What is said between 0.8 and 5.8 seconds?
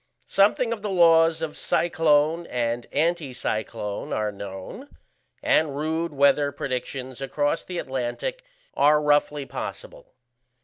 the laws of cyclone and anticyclone are known, and